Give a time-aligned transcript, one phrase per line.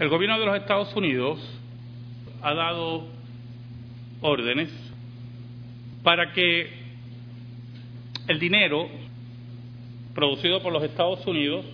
[0.00, 1.38] El gobierno de los Estados Unidos
[2.40, 3.06] ha dado
[4.22, 4.70] órdenes
[6.02, 6.70] para que
[8.26, 8.88] el dinero
[10.14, 11.66] producido por los Estados Unidos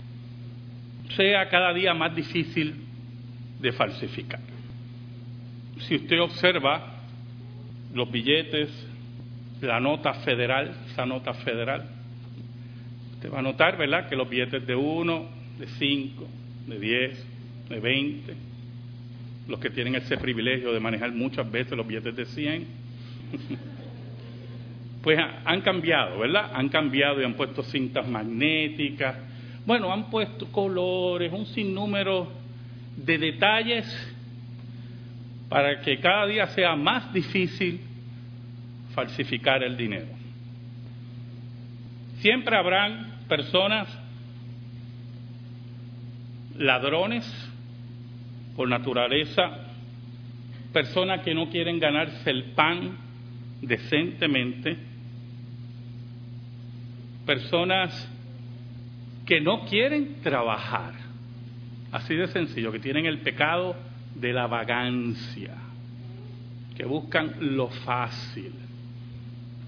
[1.15, 2.75] sea cada día más difícil
[3.61, 4.41] de falsificar.
[5.79, 6.95] Si usted observa
[7.93, 8.69] los billetes,
[9.61, 11.89] la nota federal, esa nota federal,
[13.13, 16.27] usted va a notar, ¿verdad?, que los billetes de 1, de 5,
[16.67, 17.36] de 10,
[17.69, 18.33] de 20,
[19.47, 22.67] los que tienen ese privilegio de manejar muchas veces los billetes de 100,
[25.01, 26.51] pues han cambiado, ¿verdad?
[26.53, 29.15] Han cambiado y han puesto cintas magnéticas,
[29.65, 32.31] bueno, han puesto colores, un sinnúmero
[32.95, 33.85] de detalles
[35.49, 37.81] para que cada día sea más difícil
[38.93, 40.07] falsificar el dinero.
[42.19, 43.87] Siempre habrán personas
[46.57, 47.25] ladrones
[48.57, 49.51] por naturaleza,
[50.73, 52.97] personas que no quieren ganarse el pan
[53.61, 54.75] decentemente,
[57.23, 58.11] personas
[59.27, 60.93] que no quieren trabajar,
[61.91, 63.75] así de sencillo, que tienen el pecado
[64.15, 65.53] de la vagancia,
[66.75, 68.53] que buscan lo fácil,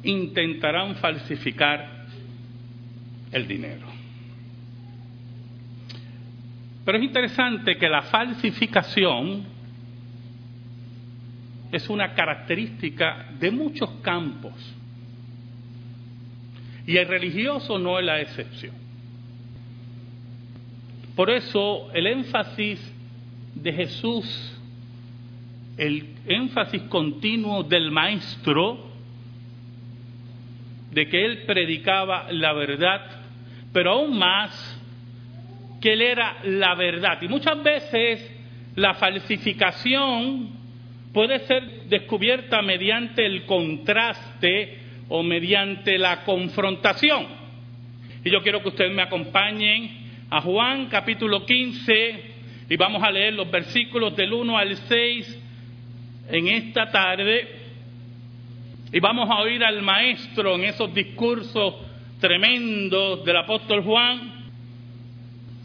[0.02, 2.06] intentarán falsificar
[3.32, 3.99] el dinero.
[6.86, 9.44] Pero es interesante que la falsificación
[11.72, 14.54] es una característica de muchos campos
[16.90, 18.74] y el religioso no es la excepción.
[21.16, 22.80] Por eso el énfasis
[23.54, 24.58] de Jesús,
[25.78, 28.90] el énfasis continuo del Maestro,
[30.92, 33.02] de que Él predicaba la verdad,
[33.72, 34.79] pero aún más
[35.80, 37.22] que Él era la verdad.
[37.22, 38.32] Y muchas veces
[38.76, 40.50] la falsificación
[41.14, 47.28] puede ser descubierta mediante el contraste o mediante la confrontación.
[48.24, 49.90] Y yo quiero que ustedes me acompañen
[50.30, 52.24] a Juan capítulo 15
[52.70, 55.44] y vamos a leer los versículos del 1 al 6
[56.30, 57.48] en esta tarde
[58.92, 61.76] y vamos a oír al maestro en esos discursos
[62.20, 64.39] tremendos del apóstol Juan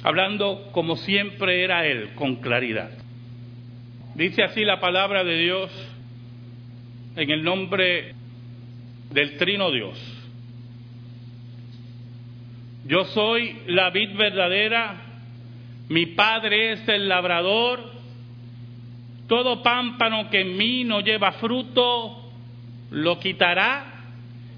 [0.04, 2.90] hablando como siempre era él, con claridad.
[4.14, 5.70] Dice así la palabra de Dios
[7.16, 8.14] en el nombre
[9.10, 9.98] del Trino Dios.
[12.86, 14.94] Yo soy la vid verdadera,
[15.88, 17.80] mi Padre es el labrador,
[19.26, 22.30] todo pámpano que en mí no lleva fruto,
[22.90, 23.86] lo quitará,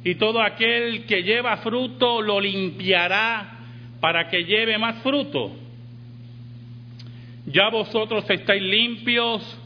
[0.02, 3.55] y todo aquel que lleva fruto lo limpiará
[4.00, 5.52] para que lleve más fruto.
[7.46, 9.58] Ya vosotros estáis limpios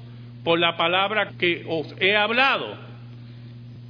[0.44, 2.76] por la palabra que os he hablado.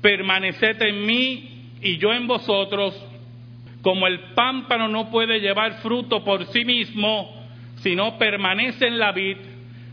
[0.01, 1.51] Permaneced en mí
[1.83, 2.95] y yo en vosotros,
[3.83, 7.41] como el pámpano no puede llevar fruto por sí mismo,
[7.77, 9.37] si no permanece en la vid,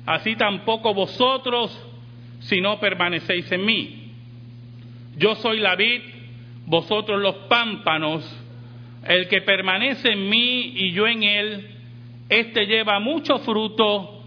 [0.06, 1.72] así tampoco vosotros,
[2.40, 4.12] si no permanecéis en mí.
[5.18, 6.02] Yo soy la vid,
[6.66, 8.24] vosotros los pámpanos,
[9.06, 11.68] el que permanece en mí y yo en él,
[12.30, 14.24] éste lleva mucho fruto,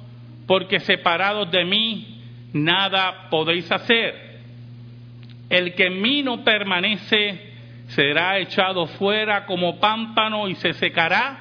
[0.47, 2.23] porque separados de mí
[2.53, 4.31] nada podéis hacer.
[5.49, 7.51] El que en mí no permanece
[7.89, 11.39] será echado fuera como pámpano y se secará,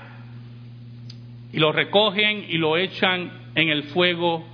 [1.52, 4.46] y lo recogen y lo echan en el fuego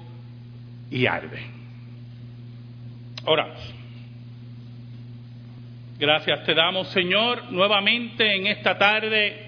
[0.92, 1.42] y arde.
[3.25, 3.74] Oramos.
[5.97, 9.47] Gracias te damos, Señor, nuevamente en esta tarde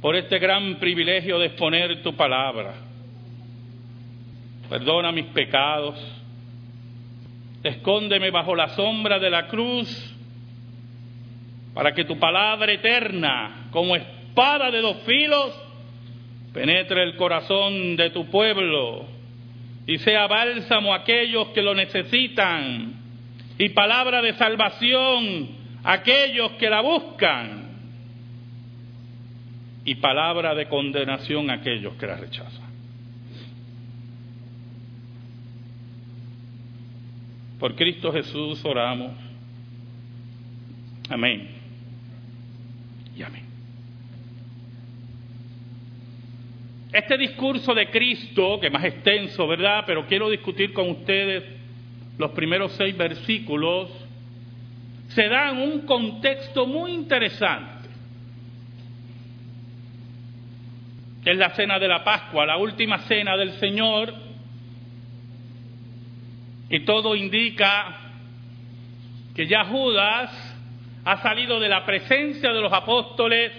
[0.00, 2.74] por este gran privilegio de exponer tu palabra.
[4.68, 5.96] Perdona mis pecados.
[7.64, 10.16] Escóndeme bajo la sombra de la cruz
[11.74, 15.52] para que tu palabra eterna, como espada de dos filos,
[16.54, 19.04] penetre el corazón de tu pueblo
[19.84, 22.99] y sea bálsamo a aquellos que lo necesitan
[23.60, 25.48] y palabra de salvación
[25.84, 27.68] a aquellos que la buscan
[29.84, 32.70] y palabra de condenación a aquellos que la rechazan.
[37.58, 39.12] Por Cristo Jesús oramos.
[41.10, 41.50] Amén.
[43.14, 43.44] Y amén.
[46.94, 49.84] Este discurso de Cristo, que más extenso, ¿verdad?
[49.86, 51.59] Pero quiero discutir con ustedes
[52.20, 53.88] los primeros seis versículos,
[55.08, 57.88] se dan un contexto muy interesante.
[61.24, 64.12] Es la cena de la Pascua, la última cena del Señor.
[66.68, 67.96] Y todo indica
[69.34, 70.30] que ya Judas
[71.06, 73.50] ha salido de la presencia de los apóstoles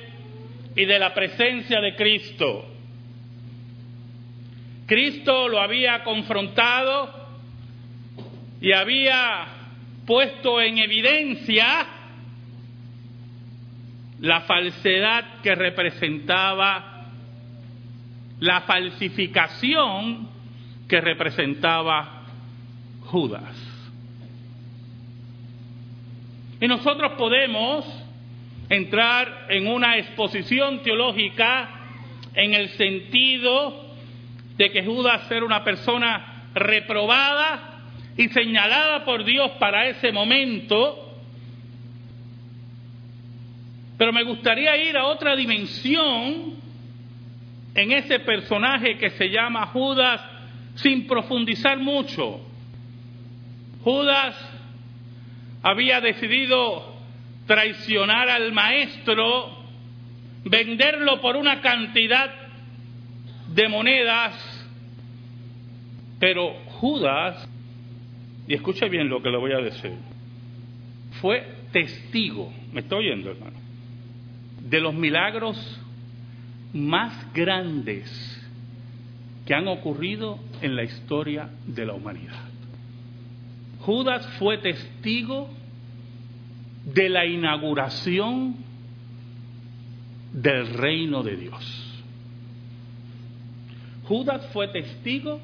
[0.75, 2.67] y de la presencia de Cristo.
[4.85, 7.20] Cristo lo había confrontado
[8.61, 9.47] y había
[10.05, 11.87] puesto en evidencia
[14.19, 17.07] la falsedad que representaba,
[18.39, 20.29] la falsificación
[20.87, 22.21] que representaba
[23.05, 23.67] Judas.
[26.59, 27.83] Y nosotros podemos
[28.69, 31.67] entrar en una exposición teológica
[32.35, 33.95] en el sentido
[34.55, 37.70] de que Judas era una persona reprobada
[38.17, 41.11] y señalada por Dios para ese momento,
[43.97, 46.55] pero me gustaría ir a otra dimensión
[47.75, 50.21] en ese personaje que se llama Judas
[50.75, 52.41] sin profundizar mucho.
[53.83, 54.35] Judas
[55.63, 56.95] había decidido
[57.45, 59.57] traicionar al maestro,
[60.45, 62.31] venderlo por una cantidad
[63.47, 64.67] de monedas,
[66.19, 67.50] pero Judas,
[68.47, 69.93] y escuche bien lo que le voy a decir,
[71.21, 73.57] fue testigo, me estoy oyendo hermano,
[74.69, 75.79] de los milagros
[76.73, 78.37] más grandes
[79.45, 82.49] que han ocurrido en la historia de la humanidad.
[83.79, 85.49] Judas fue testigo
[86.85, 88.55] de la inauguración
[90.33, 92.03] del reino de Dios.
[94.03, 95.39] Judas fue testigo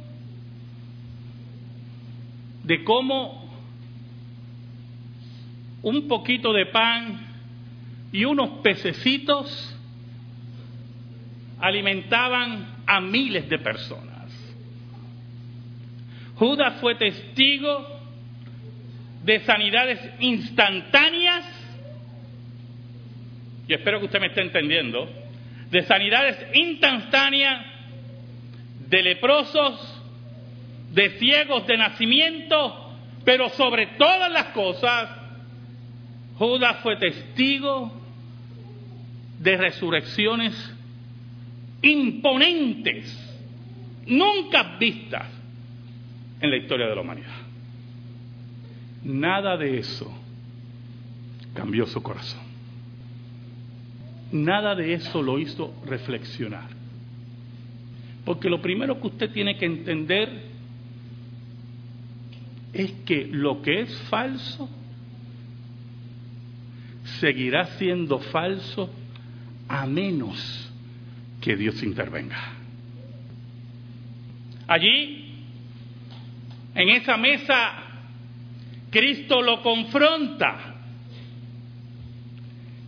[2.68, 3.50] de cómo
[5.84, 7.26] un poquito de pan
[8.12, 9.74] y unos pececitos
[11.60, 14.16] alimentaban a miles de personas.
[16.36, 17.88] Judas fue testigo
[19.24, 21.46] de sanidades instantáneas,
[23.68, 25.10] y espero que usted me esté entendiendo,
[25.72, 27.66] de sanidades instantáneas
[28.90, 29.97] de leprosos,
[30.98, 32.92] de ciegos de nacimiento,
[33.24, 35.08] pero sobre todas las cosas,
[36.40, 37.94] Judas fue testigo
[39.38, 40.56] de resurrecciones
[41.84, 43.16] imponentes,
[44.08, 45.28] nunca vistas
[46.42, 47.36] en la historia de la humanidad.
[49.04, 50.12] Nada de eso
[51.54, 52.42] cambió su corazón.
[54.32, 56.70] Nada de eso lo hizo reflexionar.
[58.26, 60.57] Porque lo primero que usted tiene que entender
[62.74, 64.70] es que lo que es falso
[67.20, 68.90] seguirá siendo falso
[69.68, 70.72] a menos
[71.42, 72.54] que Dios intervenga.
[74.68, 75.46] Allí,
[76.76, 77.88] en esa mesa
[78.90, 80.76] Cristo lo confronta.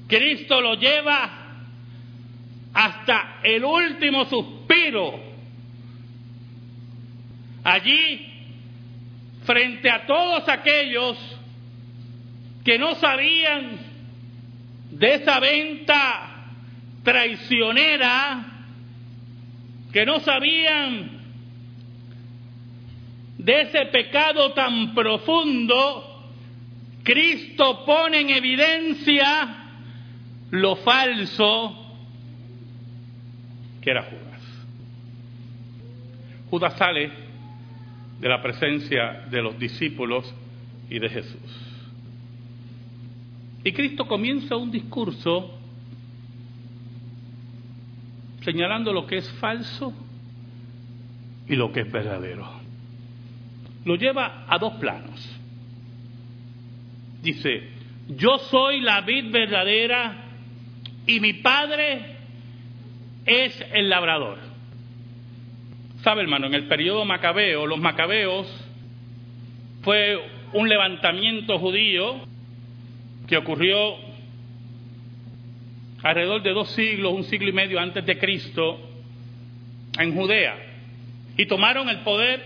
[0.07, 1.39] Cristo lo lleva
[2.73, 5.19] hasta el último suspiro.
[7.63, 8.28] Allí,
[9.49, 11.17] frente a todos aquellos
[12.63, 13.79] que no sabían
[14.91, 16.45] de esa venta
[17.01, 18.45] traicionera,
[19.91, 21.19] que no sabían
[23.39, 26.29] de ese pecado tan profundo,
[27.01, 29.55] Cristo pone en evidencia
[30.51, 31.97] lo falso
[33.81, 34.41] que era Judas.
[36.51, 37.28] Judas sale
[38.19, 40.33] de la presencia de los discípulos
[40.89, 41.65] y de Jesús.
[43.63, 45.57] Y Cristo comienza un discurso
[48.41, 49.93] señalando lo que es falso
[51.47, 52.59] y lo que es verdadero
[53.85, 55.39] lo lleva a dos planos.
[57.21, 57.69] Dice,
[58.09, 60.25] yo soy la vid verdadera
[61.05, 62.17] y mi padre
[63.25, 64.48] es el labrador.
[66.03, 68.47] Sabe, hermano, en el periodo macabeo, los macabeos
[69.81, 70.17] fue
[70.53, 72.21] un levantamiento judío
[73.27, 73.95] que ocurrió
[76.01, 78.79] alrededor de dos siglos, un siglo y medio antes de Cristo,
[79.97, 80.55] en Judea.
[81.37, 82.43] Y tomaron el poder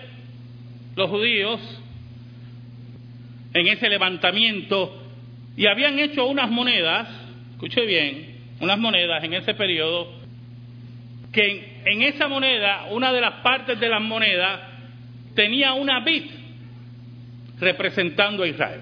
[0.95, 1.59] los judíos
[3.53, 4.99] en ese levantamiento
[5.55, 7.07] y habían hecho unas monedas,
[7.51, 10.11] escuche bien, unas monedas en ese periodo,
[11.31, 14.69] que en, esa moneda, una de las partes de la moneda,
[15.35, 16.25] tenía una vid
[17.59, 18.81] representando a Israel.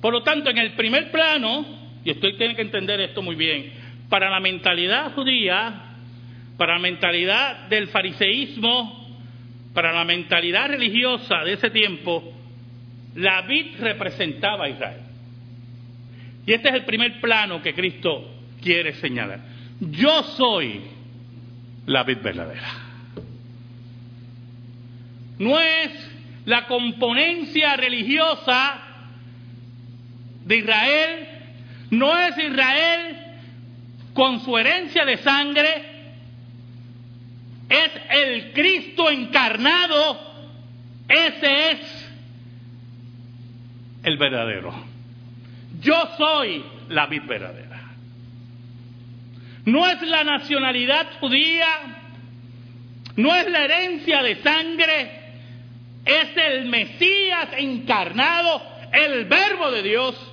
[0.00, 1.64] Por lo tanto, en el primer plano,
[2.04, 3.72] y usted tiene que entender esto muy bien,
[4.08, 5.88] para la mentalidad judía,
[6.58, 9.18] Para la mentalidad del fariseísmo,
[9.72, 12.32] para la mentalidad religiosa de ese tiempo,
[13.16, 15.00] la vid representaba a Israel.
[16.46, 19.40] Y este es el primer plano que Cristo quiere señalar.
[19.80, 20.82] Yo soy
[21.86, 22.70] la vid verdadera.
[25.38, 25.90] No es
[26.44, 28.80] la componencia religiosa
[30.44, 31.28] de Israel,
[31.90, 33.16] no es Israel
[34.14, 35.92] con su herencia de sangre,
[37.68, 40.20] es el Cristo encarnado,
[41.08, 42.10] ese es
[44.02, 44.74] el verdadero.
[45.80, 47.71] Yo soy la vid verdadera.
[49.64, 51.68] No es la nacionalidad judía,
[53.16, 55.22] no es la herencia de sangre,
[56.04, 60.32] es el Mesías encarnado, el verbo de Dios,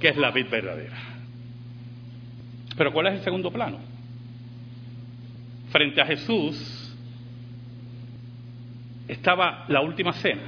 [0.00, 0.96] que es la vid verdadera.
[2.76, 3.78] Pero ¿cuál es el segundo plano?
[5.70, 6.84] Frente a Jesús
[9.08, 10.42] estaba la última cena.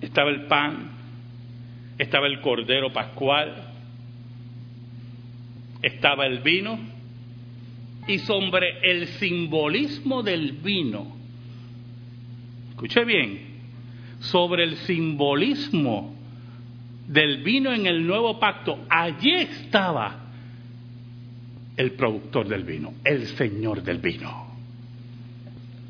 [0.00, 0.90] Estaba el pan,
[1.98, 3.63] estaba el cordero pascual,
[5.86, 6.78] estaba el vino
[8.06, 11.16] y sobre el simbolismo del vino,
[12.70, 13.54] escuche bien,
[14.20, 16.14] sobre el simbolismo
[17.06, 20.20] del vino en el nuevo pacto, allí estaba
[21.76, 24.44] el productor del vino, el Señor del vino.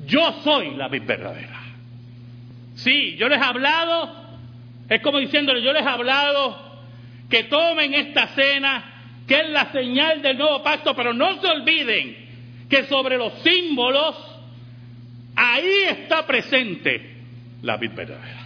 [0.07, 1.61] Yo soy la vid verdadera.
[2.75, 4.13] Sí, yo les he hablado,
[4.89, 6.57] es como diciéndole, yo les he hablado
[7.29, 8.94] que tomen esta cena,
[9.27, 12.17] que es la señal del nuevo pacto, pero no se olviden
[12.69, 14.17] que sobre los símbolos,
[15.35, 17.15] ahí está presente
[17.63, 18.45] la vid verdadera.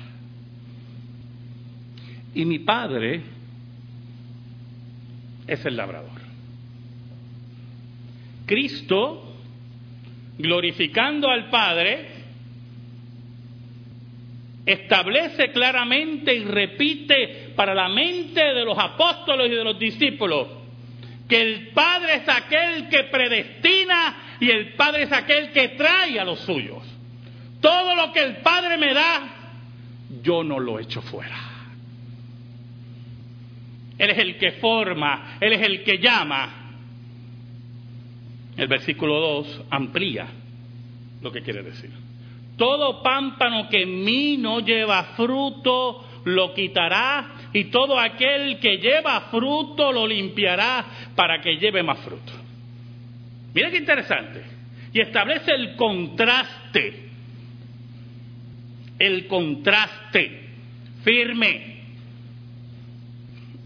[2.35, 3.23] Y mi padre
[5.47, 6.19] es el labrador.
[8.47, 9.35] Cristo,
[10.39, 12.07] glorificando al Padre,
[14.65, 20.58] establece claramente y repite para la mente de los apóstoles y de los discípulos
[21.29, 26.25] que el Padre es aquel que predestina y el Padre es aquel que trae a
[26.25, 26.83] los suyos.
[27.61, 29.29] Todo lo que el Padre me da,
[30.23, 31.37] yo no lo echo fuera.
[33.99, 36.69] Él es el que forma, Él es el que llama,
[38.57, 40.27] el versículo 2 amplía
[41.21, 41.91] lo que quiere decir.
[42.57, 49.28] Todo pámpano que en mí no lleva fruto, lo quitará, y todo aquel que lleva
[49.31, 52.33] fruto lo limpiará para que lleve más fruto.
[53.55, 54.43] Mira qué interesante.
[54.93, 57.09] Y establece el contraste,
[58.99, 60.49] el contraste
[61.05, 61.78] firme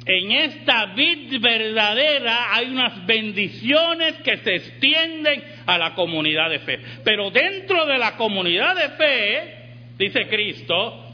[0.05, 6.81] en esta vid verdadera hay unas bendiciones que se extienden a la comunidad de fe.
[7.05, 9.55] Pero dentro de la comunidad de fe,
[9.99, 11.07] dice Cristo,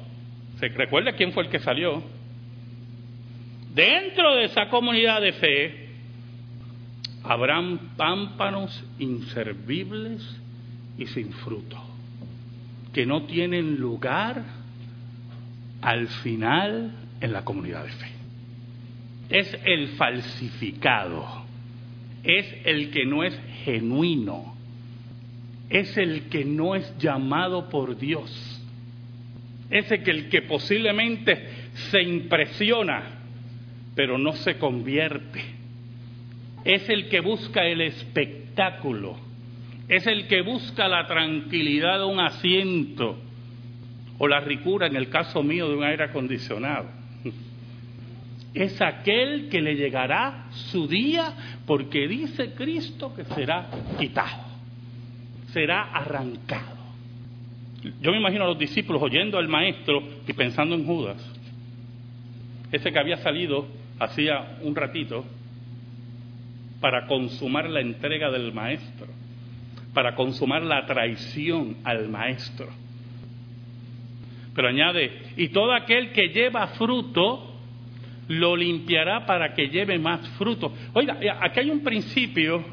[0.58, 2.02] se recuerda quién fue el que salió.
[3.74, 5.88] Dentro de esa comunidad de fe
[7.22, 10.22] habrán pámpanos inservibles
[10.96, 11.76] y sin fruto,
[12.92, 14.42] que no tienen lugar
[15.82, 18.08] al final en la comunidad de fe.
[19.30, 21.44] Es el falsificado,
[22.24, 24.54] es el que no es genuino,
[25.68, 28.62] es el que no es llamado por Dios,
[29.70, 31.48] es el que, el que posiblemente
[31.90, 33.17] se impresiona,
[33.94, 35.42] pero no se convierte,
[36.64, 39.16] es el que busca el espectáculo,
[39.88, 43.18] es el que busca la tranquilidad de un asiento
[44.18, 46.86] o la ricura, en el caso mío, de un aire acondicionado.
[48.54, 53.68] Es aquel que le llegará su día porque dice Cristo que será
[53.98, 54.42] quitado,
[55.52, 56.78] será arrancado.
[58.00, 61.18] Yo me imagino a los discípulos oyendo al maestro y pensando en Judas,
[62.72, 63.66] ese que había salido
[63.98, 65.24] hacía un ratito
[66.80, 69.08] para consumar la entrega del maestro,
[69.94, 72.68] para consumar la traición al maestro.
[74.54, 77.48] Pero añade, y todo aquel que lleva fruto,
[78.28, 80.72] lo limpiará para que lleve más fruto.
[80.92, 82.64] Oiga, eh, aquí hay un principio.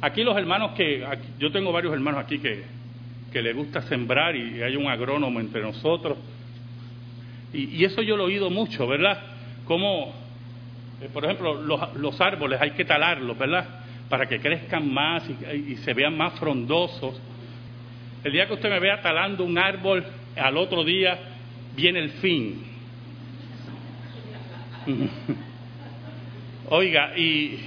[0.00, 1.04] Aquí los hermanos que,
[1.38, 2.62] yo tengo varios hermanos aquí que,
[3.30, 6.16] que les gusta sembrar y hay un agrónomo entre nosotros.
[7.52, 9.18] Y, eso yo lo he oído mucho, ¿verdad?
[9.66, 10.12] Como,
[11.00, 13.66] eh, por ejemplo, los, los, árboles hay que talarlos, ¿verdad?
[14.08, 17.20] Para que crezcan más y, y se vean más frondosos.
[18.24, 20.04] El día que usted me vea talando un árbol,
[20.36, 21.18] al otro día
[21.76, 22.70] viene el fin
[26.70, 27.58] Oiga, y,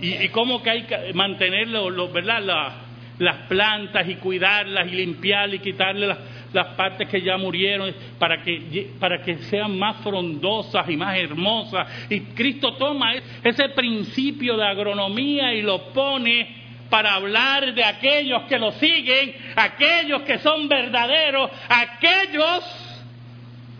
[0.00, 1.68] y, cómo que hay que mantener
[2.12, 2.72] ¿verdad?
[3.18, 6.18] las plantas y cuidarlas y limpiarlas y quitarle las,
[6.52, 11.86] las partes que ya murieron para que, para que sean más frondosas y más hermosas.
[12.10, 18.58] Y Cristo toma ese principio de agronomía y lo pone para hablar de aquellos que
[18.58, 23.04] lo siguen, aquellos que son verdaderos, aquellos,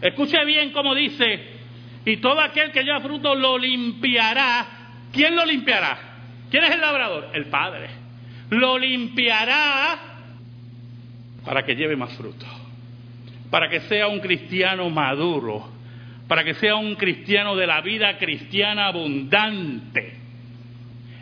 [0.01, 1.57] escuche bien como dice,
[2.05, 4.67] y todo aquel que lleva fruto lo limpiará.
[5.13, 5.99] ¿Quién lo limpiará?
[6.51, 7.31] ¿Quién es el labrador?
[7.33, 7.89] El Padre.
[8.51, 9.99] Lo limpiará
[11.45, 12.47] para que lleve más fruto,
[13.51, 15.69] para que sea un cristiano maduro,
[16.29, 20.27] para que sea un cristiano de la vida cristiana abundante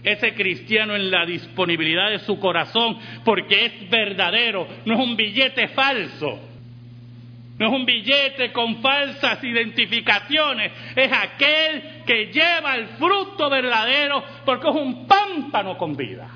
[0.04, 5.68] ese cristiano en la disponibilidad de su corazón, porque es verdadero, no es un billete
[5.68, 6.50] falso.
[7.58, 14.68] No es un billete con falsas identificaciones, es aquel que lleva el fruto verdadero porque
[14.68, 16.28] es un pámpano con vida,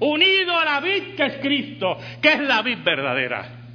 [0.00, 3.65] unido a la vid que es Cristo, que es la vid verdadera.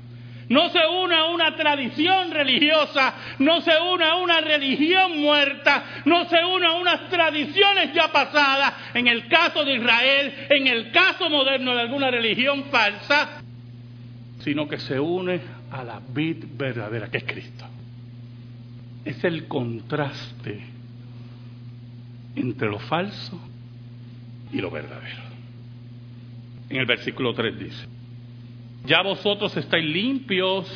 [0.52, 6.26] No se une a una tradición religiosa, no se une a una religión muerta, no
[6.26, 11.30] se une a unas tradiciones ya pasadas, en el caso de Israel, en el caso
[11.30, 13.42] moderno de alguna religión falsa,
[14.40, 15.40] sino que se une
[15.72, 17.66] a la vid verdadera, que es Cristo.
[19.06, 20.66] Es el contraste
[22.36, 23.40] entre lo falso
[24.52, 25.22] y lo verdadero.
[26.70, 28.01] En el versículo 3 dice,
[28.86, 30.68] ya vosotros estáis limpios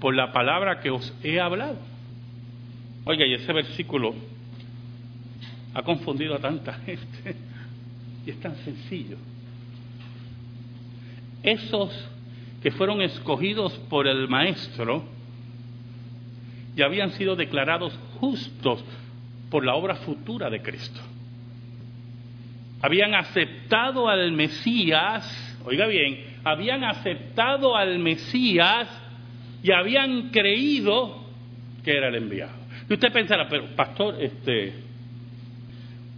[0.00, 1.78] por la palabra que os he hablado.
[3.04, 4.14] Oiga, y ese versículo
[5.74, 7.36] ha confundido a tanta gente.
[8.26, 9.16] Y es tan sencillo.
[11.42, 12.08] Esos
[12.62, 15.04] que fueron escogidos por el Maestro
[16.74, 18.82] ya habían sido declarados justos
[19.50, 21.00] por la obra futura de Cristo.
[22.80, 28.88] Habían aceptado al Mesías, oiga bien, habían aceptado al Mesías
[29.62, 31.24] y habían creído
[31.82, 32.52] que era el enviado.
[32.88, 34.74] Y usted pensará, pero pastor, este,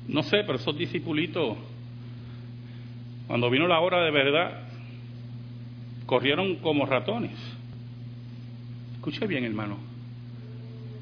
[0.08, 1.56] no sé, pero esos discipulitos,
[3.28, 4.68] cuando vino la hora de verdad,
[6.06, 7.36] corrieron como ratones.
[8.94, 9.78] Escuche bien, hermano.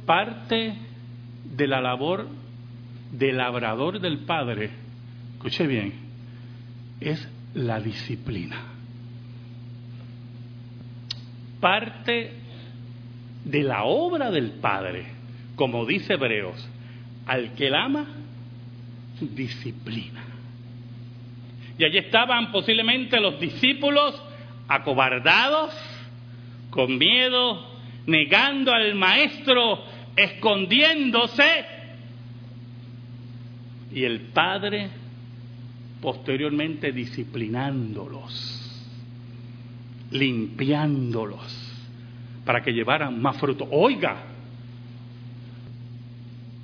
[0.04, 0.74] Parte
[1.44, 2.28] de la labor
[3.10, 4.70] del labrador del Padre,
[5.36, 5.94] escuche bien,
[7.00, 8.73] es la disciplina
[11.64, 12.30] parte
[13.42, 15.06] de la obra del Padre,
[15.56, 16.68] como dice Hebreos,
[17.24, 18.04] al que él ama,
[19.18, 20.22] disciplina.
[21.78, 24.14] Y allí estaban posiblemente los discípulos
[24.68, 25.72] acobardados,
[26.68, 27.66] con miedo,
[28.04, 29.84] negando al maestro,
[30.16, 31.64] escondiéndose.
[33.90, 34.90] Y el Padre
[36.02, 38.63] posteriormente disciplinándolos
[40.14, 41.42] limpiándolos
[42.46, 43.66] para que llevaran más fruto.
[43.70, 44.16] Oiga,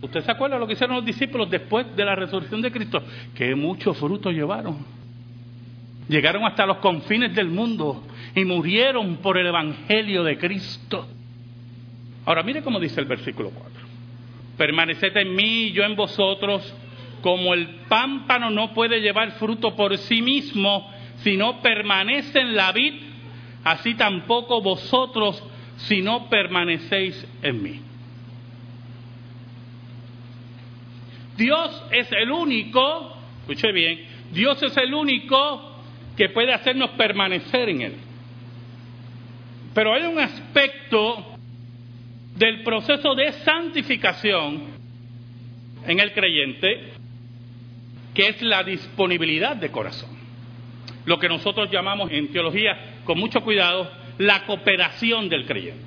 [0.00, 3.02] ¿usted se acuerda lo que hicieron los discípulos después de la resurrección de Cristo?
[3.34, 4.78] Que mucho fruto llevaron.
[6.08, 8.02] Llegaron hasta los confines del mundo
[8.34, 11.06] y murieron por el Evangelio de Cristo.
[12.26, 13.70] Ahora mire cómo dice el versículo 4.
[14.56, 16.74] Permaneced en mí y yo en vosotros,
[17.22, 20.90] como el pámpano no puede llevar fruto por sí mismo,
[21.22, 23.09] sino permanece en la vid,
[23.64, 25.42] así tampoco vosotros
[25.76, 27.80] si no permanecéis en mí.
[31.36, 34.00] Dios es el único, escuche bien,
[34.32, 35.70] Dios es el único
[36.16, 37.94] que puede hacernos permanecer en Él.
[39.72, 41.24] Pero hay un aspecto
[42.36, 44.64] del proceso de santificación
[45.86, 46.92] en el creyente
[48.14, 50.10] que es la disponibilidad de corazón.
[51.06, 55.82] Lo que nosotros llamamos en teología con mucho cuidado, la cooperación del creyente.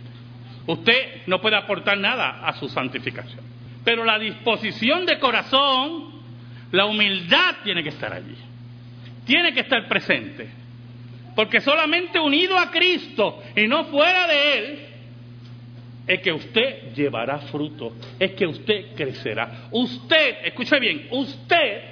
[0.68, 3.40] Usted no puede aportar nada a su santificación,
[3.86, 6.16] pero la disposición de corazón,
[6.74, 8.36] la humildad tiene que estar allí,
[9.26, 10.50] tiene que estar presente,
[11.34, 14.80] porque solamente unido a Cristo y no fuera de Él,
[16.06, 19.70] es que usted llevará fruto, es que usted crecerá.
[19.72, 21.84] Usted, escuche bien, usted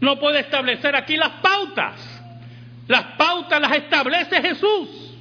[0.00, 2.13] no puede establecer aquí las pautas.
[2.86, 5.14] Las pautas las establece Jesús.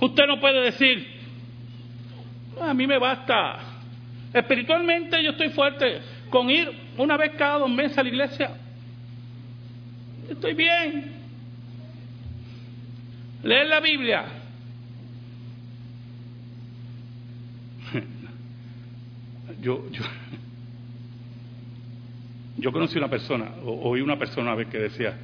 [0.00, 1.06] Usted no puede decir,
[2.60, 3.58] a mí me basta.
[4.32, 8.50] Espiritualmente yo estoy fuerte con ir una vez cada dos meses a la iglesia.
[10.28, 11.12] Estoy bien.
[13.42, 14.24] Leer la Biblia.
[19.62, 20.02] yo, yo,
[22.58, 25.16] yo conocí una persona, o oí una persona una vez que decía,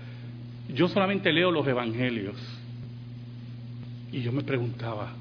[0.68, 2.36] yo solamente leo los evangelios.
[4.12, 5.12] Y yo me preguntaba,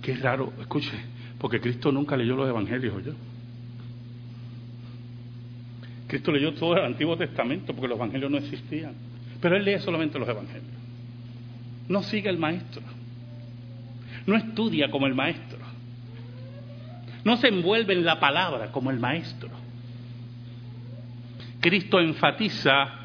[0.00, 0.96] qué raro, escuche,
[1.38, 3.12] porque Cristo nunca leyó los evangelios, yo.
[6.06, 8.94] Cristo leyó todo el Antiguo Testamento porque los evangelios no existían.
[9.40, 10.72] Pero él lee solamente los evangelios.
[11.88, 12.82] No sigue el maestro.
[14.26, 15.58] No estudia como el maestro.
[17.28, 19.50] No se envuelve en la palabra como el maestro.
[21.60, 23.04] Cristo enfatiza,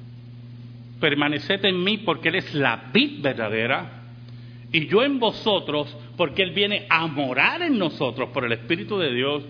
[1.02, 3.86] permaneced en mí porque Él es la vid verdadera
[4.72, 9.14] y yo en vosotros porque Él viene a morar en nosotros por el Espíritu de
[9.14, 9.44] Dios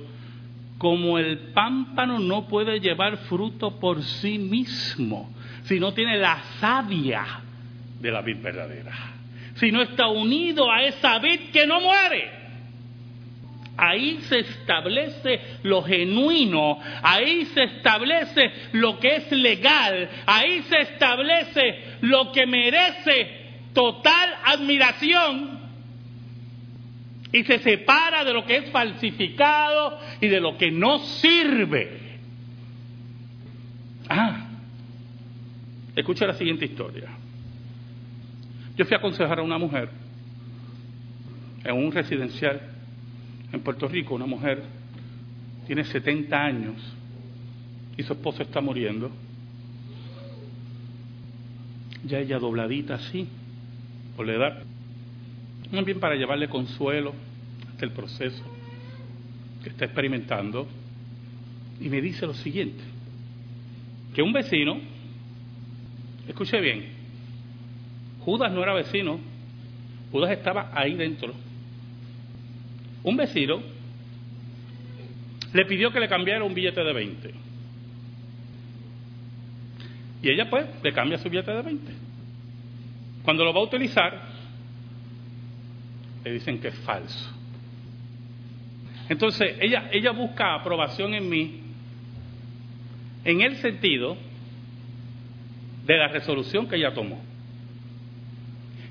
[0.80, 5.32] como el pámpano no puede llevar fruto por sí mismo,
[5.66, 7.24] si no tiene la savia
[8.02, 8.92] de la vid verdadera,
[9.54, 12.43] si no está unido a esa vid que no muere.
[13.76, 21.98] Ahí se establece lo genuino, ahí se establece lo que es legal, ahí se establece
[22.02, 25.60] lo que merece total admiración
[27.32, 32.00] y se separa de lo que es falsificado y de lo que no sirve.
[34.08, 34.50] Ah,
[35.96, 37.10] escucha la siguiente historia.
[38.78, 39.90] Yo fui a aconsejar a una mujer
[41.64, 42.73] en un residencial
[43.54, 44.62] en Puerto Rico, una mujer
[45.66, 46.76] tiene 70 años
[47.96, 49.10] y su esposo está muriendo.
[52.06, 53.28] Ya ella dobladita así,
[54.18, 54.64] por la edad
[55.82, 57.14] bien para llevarle consuelo
[57.72, 58.44] hasta el proceso
[59.64, 60.68] que está experimentando.
[61.80, 62.84] Y me dice lo siguiente,
[64.14, 64.80] que un vecino,
[66.28, 66.86] escuche bien,
[68.20, 69.20] Judas no era vecino,
[70.12, 71.34] Judas estaba ahí dentro.
[73.04, 73.62] Un vecino
[75.54, 77.34] le pidió que le cambiara un billete de 20.
[80.24, 81.94] Y ella pues le cambia su billete de 20.
[83.24, 84.30] Cuando lo va a utilizar,
[86.24, 87.32] le dicen que es falso.
[89.10, 91.62] Entonces, ella, ella busca aprobación en mí
[93.26, 94.18] en el sentido
[95.86, 97.22] de la resolución que ella tomó.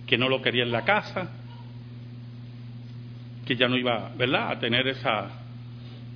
[0.06, 1.30] Que no lo quería en la casa,
[3.52, 5.28] que ya no iba, ¿verdad?, a tener esa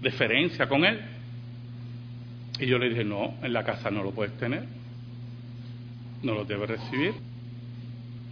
[0.01, 0.99] deferencia con él.
[2.59, 4.64] Y yo le dije, no, en la casa no lo puedes tener,
[6.22, 7.12] no lo debes recibir,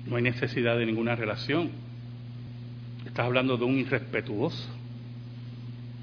[0.07, 1.71] no hay necesidad de ninguna relación.
[3.05, 4.71] Estás hablando de un irrespetuoso,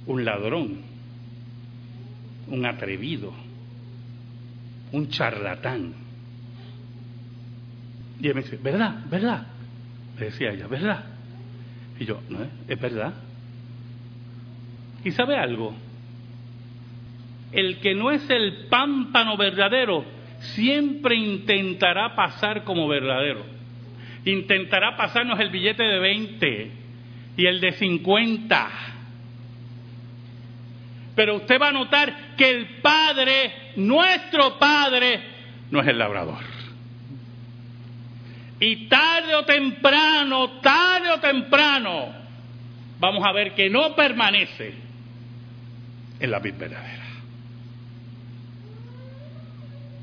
[0.05, 0.81] un ladrón,
[2.49, 3.33] un atrevido,
[4.91, 5.95] un charlatán.
[8.19, 9.03] Y él me dice, ¿verdad?
[9.09, 9.47] ¿Verdad?
[10.19, 11.10] Le decía ella, ¿verdad?
[12.01, 13.13] Y yo, no, es verdad.
[15.03, 15.75] ¿Y sabe algo?
[17.51, 20.03] El que no es el pámpano verdadero
[20.39, 23.45] siempre intentará pasar como verdadero.
[24.25, 26.71] Intentará pasarnos el billete de 20,
[27.37, 28.69] y el de 50.
[31.15, 35.21] Pero usted va a notar que el Padre, nuestro Padre,
[35.69, 36.50] no es el labrador.
[38.61, 42.13] Y tarde o temprano, tarde o temprano,
[42.99, 44.75] vamos a ver que no permanece
[46.19, 47.05] en la vida verdadera.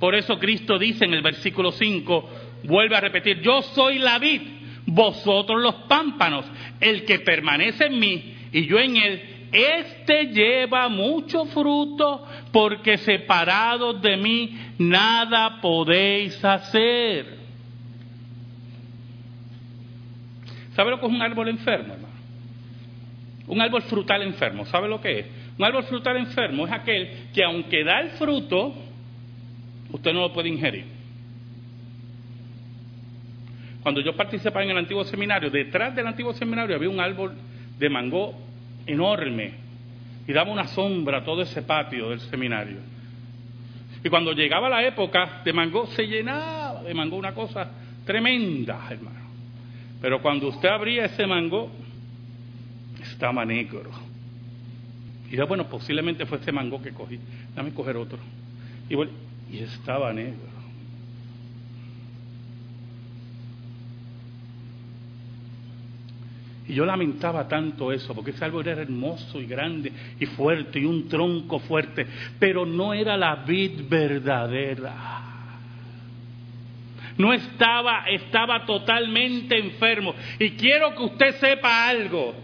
[0.01, 2.31] Por eso Cristo dice en el versículo 5,
[2.65, 4.43] vuelve a repetir, yo soy la vid
[4.87, 6.45] vosotros los pámpanos,
[6.81, 14.03] el que permanece en mí y yo en él, este lleva mucho fruto, porque separados
[14.03, 17.38] de mí nada podéis hacer.
[20.79, 22.15] ¿Sabe lo que es un árbol enfermo, hermano?
[23.49, 25.27] Un árbol frutal enfermo, ¿sabe lo que es?
[25.59, 28.77] Un árbol frutal enfermo es aquel que aunque da el fruto,
[29.91, 30.85] usted no lo puede ingerir.
[33.83, 37.35] Cuando yo participaba en el antiguo seminario, detrás del antiguo seminario había un árbol
[37.77, 38.35] de mango
[38.87, 39.55] enorme
[40.29, 42.79] y daba una sombra a todo ese patio del seminario.
[44.05, 47.69] Y cuando llegaba la época de mango, se llenaba de mango, una cosa
[48.05, 49.28] tremenda, hermano.
[50.01, 51.71] Pero cuando usted abría ese mango,
[53.03, 53.91] estaba negro.
[55.31, 57.19] Y yo, bueno, posiblemente fue ese mango que cogí.
[57.55, 58.19] Dame coger otro.
[58.89, 59.13] Y, bueno,
[59.51, 60.59] y estaba negro.
[66.69, 70.85] Y yo lamentaba tanto eso, porque ese árbol era hermoso y grande y fuerte y
[70.85, 72.07] un tronco fuerte,
[72.39, 75.28] pero no era la vid verdadera.
[77.19, 80.15] No estaba, estaba totalmente enfermo.
[80.39, 82.35] Y quiero que usted sepa algo.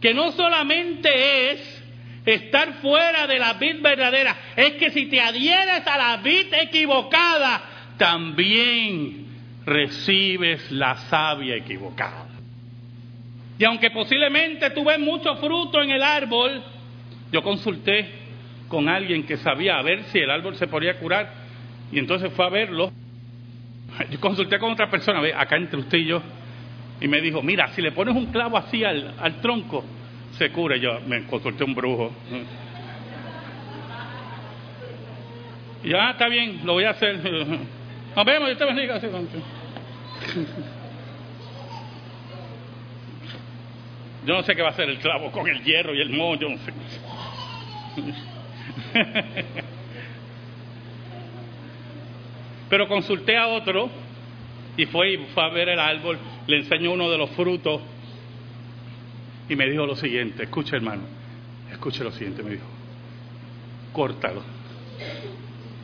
[0.00, 1.84] que no solamente es
[2.24, 7.62] estar fuera de la vid verdadera, es que si te adhieres a la vid equivocada,
[7.96, 9.26] también
[9.64, 12.28] recibes la savia equivocada.
[13.58, 16.62] Y aunque posiblemente tuve mucho fruto en el árbol,
[17.32, 18.06] yo consulté
[18.68, 21.32] con alguien que sabía a ver si el árbol se podía curar
[21.90, 22.92] y entonces fue a verlo.
[24.10, 26.22] Yo consulté con otra persona, acá entre usted y yo,
[27.00, 29.84] y me dijo, mira, si le pones un clavo así al, al tronco,
[30.38, 30.76] se cura.
[30.76, 32.12] Yo me consulté un brujo.
[35.82, 37.16] Y ya, ah, está bien, lo voy a hacer.
[38.16, 38.98] Nos vemos, Dios te bendiga.
[44.26, 46.34] Yo no sé qué va a hacer el clavo con el hierro y el moho,
[46.34, 46.72] yo no sé.
[52.68, 53.88] Pero consulté a otro
[54.76, 57.80] y fue, fue a ver el árbol, le enseñó uno de los frutos
[59.48, 61.02] y me dijo lo siguiente, escucha hermano,
[61.70, 62.66] escuche lo siguiente, me dijo,
[63.92, 64.42] córtalo.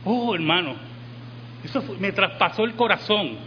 [0.05, 0.75] Oh hermano,
[1.63, 3.37] eso me traspasó el corazón.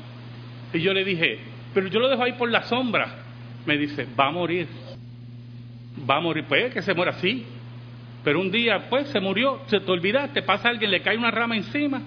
[0.72, 1.38] Y yo le dije,
[1.74, 3.24] pero yo lo dejo ahí por la sombra.
[3.66, 4.66] Me dice, va a morir
[6.08, 7.44] va a morir, pues que se muera así.
[8.24, 11.56] Pero un día, pues, se murió, se te olvidaste, pasa alguien, le cae una rama
[11.56, 12.02] encima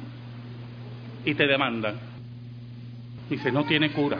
[1.26, 2.00] y te demandan.
[3.30, 4.20] Dice, no tiene cura.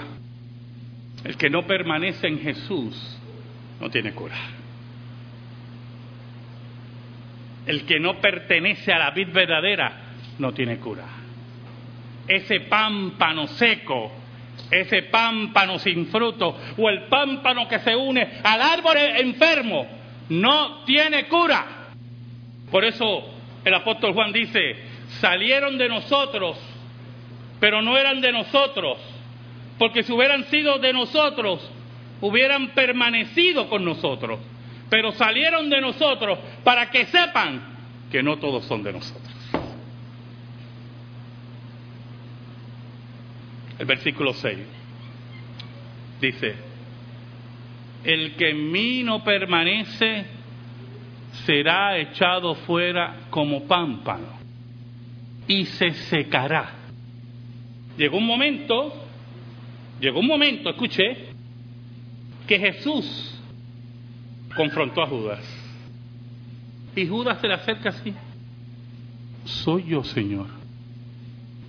[1.24, 3.20] El que no permanece en Jesús
[3.80, 4.36] no tiene cura.
[7.66, 9.92] El que no pertenece a la vid verdadera
[10.38, 11.06] no tiene cura.
[12.28, 14.12] Ese pámpano seco
[14.72, 19.88] ese pámpano sin fruto o el pámpano que se une al árbol enfermo
[20.30, 21.66] no tiene cura.
[22.70, 23.34] Por eso
[23.64, 24.76] el apóstol Juan dice,
[25.20, 26.58] salieron de nosotros,
[27.60, 28.98] pero no eran de nosotros,
[29.78, 31.70] porque si hubieran sido de nosotros,
[32.22, 34.40] hubieran permanecido con nosotros,
[34.90, 37.78] pero salieron de nosotros para que sepan
[38.12, 39.30] que no todos son de nosotros.
[43.80, 44.58] el versículo 6.
[46.22, 46.56] Dice,
[48.04, 50.26] el que en mí no permanece
[51.46, 54.38] será echado fuera como pámpano
[55.48, 56.74] y se secará.
[58.00, 58.94] Llegó un momento,
[60.00, 61.18] llegó un momento, escuché,
[62.48, 63.38] que Jesús
[64.56, 65.44] confrontó a Judas.
[66.96, 68.14] Y Judas se le acerca así.
[69.44, 70.48] Soy yo, Señor.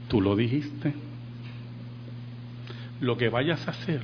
[0.08, 0.94] Tú lo dijiste
[3.00, 4.00] lo que vayas a hacer,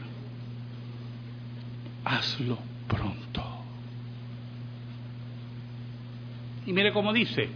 [2.04, 2.58] hazlo
[2.88, 3.44] pronto.
[6.66, 7.48] Y mire cómo dice,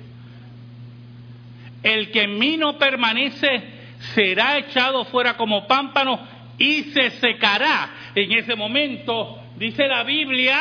[1.82, 3.79] el que en mí no permanece
[4.14, 6.20] será echado fuera como pámpano
[6.58, 7.90] y se secará.
[8.14, 10.58] En ese momento, dice la Biblia,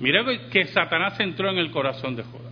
[0.00, 2.50] mire que Satanás entró en el corazón de Judá.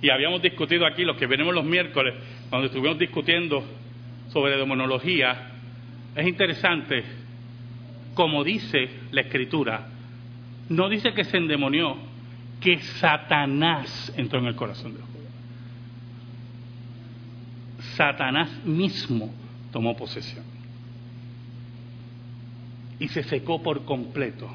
[0.00, 2.14] Y habíamos discutido aquí, los que venimos los miércoles,
[2.50, 3.64] cuando estuvimos discutiendo
[4.32, 5.50] sobre demonología,
[6.16, 7.04] es interesante,
[8.14, 9.86] como dice la escritura,
[10.68, 11.96] no dice que se endemonió,
[12.60, 15.11] que Satanás entró en el corazón de.
[17.96, 19.32] Satanás mismo
[19.70, 20.44] tomó posesión
[22.98, 24.50] y se secó por completo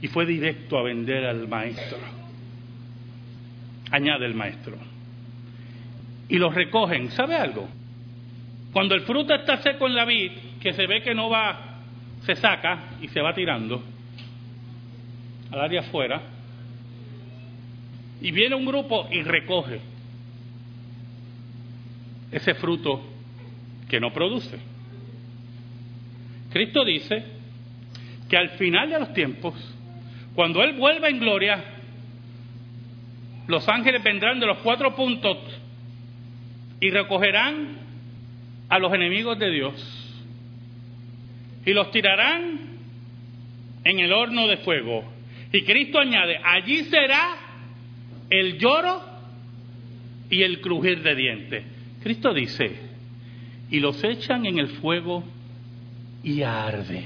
[0.00, 1.98] y fue directo a vender al maestro.
[3.90, 4.76] Añade el maestro
[6.28, 7.10] y los recogen.
[7.10, 7.68] ¿Sabe algo?
[8.72, 11.78] Cuando el fruto está seco en la vid, que se ve que no va,
[12.22, 13.82] se saca y se va tirando
[15.52, 16.22] al área afuera,
[18.20, 19.93] y viene un grupo y recoge
[22.34, 23.00] ese fruto
[23.88, 24.58] que no produce.
[26.52, 27.24] Cristo dice
[28.28, 29.54] que al final de los tiempos,
[30.34, 31.64] cuando Él vuelva en gloria,
[33.46, 35.38] los ángeles vendrán de los cuatro puntos
[36.80, 37.76] y recogerán
[38.68, 40.24] a los enemigos de Dios
[41.64, 42.58] y los tirarán
[43.84, 45.04] en el horno de fuego.
[45.52, 47.36] Y Cristo añade, allí será
[48.28, 49.02] el lloro
[50.30, 51.73] y el crujir de dientes.
[52.04, 52.70] Cristo dice,
[53.70, 55.24] y los echan en el fuego
[56.22, 57.02] y arde.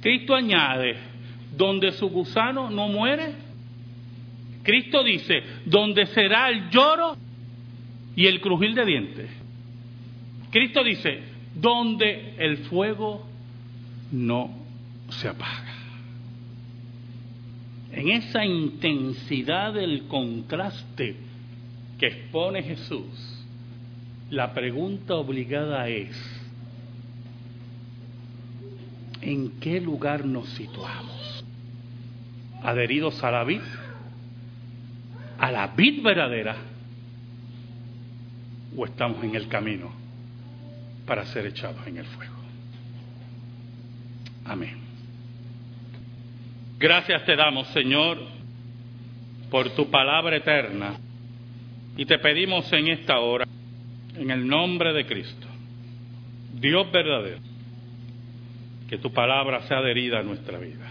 [0.00, 0.96] Cristo añade,
[1.56, 3.34] donde su gusano no muere.
[4.62, 7.16] Cristo dice, donde será el lloro
[8.14, 9.30] y el crujir de dientes.
[10.52, 11.22] Cristo dice,
[11.56, 13.26] donde el fuego
[14.12, 14.54] no
[15.08, 15.74] se apaga.
[17.90, 21.16] En esa intensidad del contraste
[22.02, 23.31] que expone Jesús,
[24.32, 26.16] la pregunta obligada es,
[29.20, 31.44] ¿En qué lugar nos situamos?
[32.64, 33.60] ¿Adheridos a la vid?
[35.38, 36.56] ¿A la vid verdadera?
[38.76, 39.92] ¿O estamos en el camino
[41.06, 42.34] para ser echados en el fuego?
[44.44, 44.78] Amén.
[46.80, 48.18] Gracias te damos, Señor,
[49.50, 50.94] por tu palabra eterna.
[51.96, 53.46] Y te pedimos en esta hora,
[54.16, 55.46] en el nombre de Cristo,
[56.54, 57.38] Dios verdadero,
[58.88, 60.86] que tu palabra sea adherida a nuestra vida.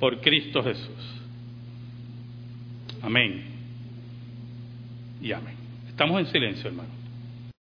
[0.00, 1.22] Por Cristo Jesús.
[3.02, 3.44] Amén.
[5.20, 5.54] Y amén.
[5.88, 6.97] Estamos en silencio, hermano.